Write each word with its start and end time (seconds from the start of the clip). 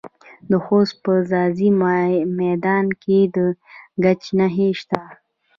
د 0.49 0.51
خوست 0.63 0.95
په 1.03 1.13
ځاځي 1.29 1.69
میدان 2.39 2.85
کې 3.03 3.19
د 3.35 3.37
ګچ 4.03 4.21
نښې 4.37 4.69
شته. 4.79 5.01